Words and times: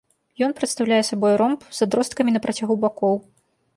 Ён 0.45 0.53
прадстаўляе 0.59 0.99
сабой 1.09 1.33
ромб 1.41 1.67
з 1.81 1.85
адросткамі 1.89 2.31
на 2.37 2.45
працягу 2.47 2.81
бакоў. 2.87 3.15